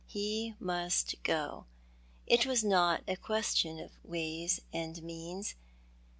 He 0.07 0.55
must 0.59 1.21
go. 1.21 1.67
It 2.25 2.47
was 2.47 2.63
not 2.63 3.03
a 3.07 3.15
question 3.15 3.79
of 3.79 3.91
ways 4.03 4.59
and 4.73 4.99
means. 5.03 5.53